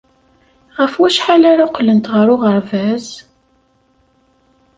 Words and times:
Ɣef 0.79 0.93
wacḥal 0.99 1.43
ara 1.51 1.71
qqlent 1.73 2.11
ɣer 2.13 2.27
uɣerbaz? 2.33 3.07